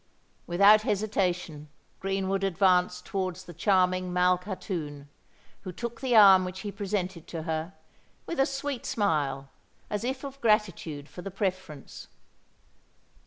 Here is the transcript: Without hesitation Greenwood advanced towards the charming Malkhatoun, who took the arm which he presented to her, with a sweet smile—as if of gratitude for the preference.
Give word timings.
Without 0.47 0.81
hesitation 0.81 1.69
Greenwood 1.99 2.43
advanced 2.43 3.05
towards 3.05 3.43
the 3.43 3.53
charming 3.53 4.11
Malkhatoun, 4.11 5.07
who 5.61 5.71
took 5.71 6.01
the 6.01 6.15
arm 6.15 6.43
which 6.43 6.61
he 6.61 6.71
presented 6.71 7.27
to 7.27 7.43
her, 7.43 7.73
with 8.25 8.39
a 8.39 8.47
sweet 8.47 8.87
smile—as 8.87 10.03
if 10.03 10.23
of 10.23 10.41
gratitude 10.41 11.07
for 11.07 11.21
the 11.21 11.29
preference. 11.29 12.07